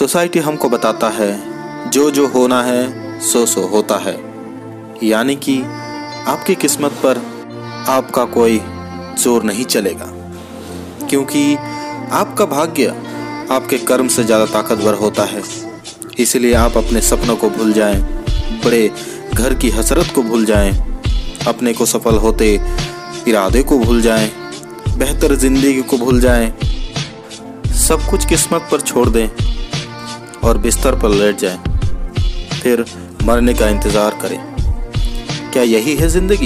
[0.00, 4.14] Society हमको बताता है जो जो होना है सो सो होता है।
[5.02, 5.56] यानी कि
[6.28, 7.18] आपकी किस्मत पर
[7.88, 8.58] आपका कोई
[9.18, 10.06] ज़ोर नहीं चलेगा।
[11.06, 11.42] क्योंकि
[12.12, 12.94] आपका भाग्य
[13.50, 15.42] आपके कर्म से ज़्यादा ताकतवर होता है।
[16.18, 18.00] इसलिए आप अपने सपनों को भूल जाएँ,
[18.64, 18.90] बड़े
[19.34, 20.72] घर की हसरत को भूल जाएँ,
[21.48, 22.52] अपने को सफल होते
[23.28, 24.30] इरादे को भूल जाएँ,
[24.96, 26.50] बेहतर ज़िंदगी को भूल जाएँ,
[27.80, 29.28] सब कुछ किस्मत पर छोड़ दें।
[30.44, 31.58] और बिस्तर पर लेट जाएँ,
[32.62, 32.84] फिर
[33.24, 34.38] मरने का इंतज़ार करें।
[35.52, 36.38] क्या यही है ज़िंदगी?